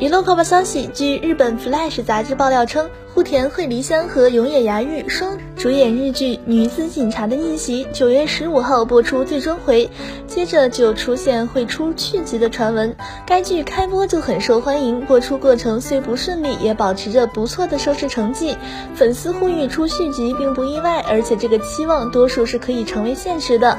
[0.00, 9.88] 娱乐快报消息，据日本 Flash 杂志爆料称，户田惠梨香和永野芽郁双主演日剧《女子警察的逆袭》，九月十五号播出最终回，
[10.26, 12.96] 接着就出现会出续集的传闻。
[13.24, 18.56] 该剧开播就很受欢迎，播出过程虽不顺利，也保持着不错的收视成绩。
[18.96, 23.78] 粉丝呼吁出续集并不意外，而且这个期望多数是可以成为现实的。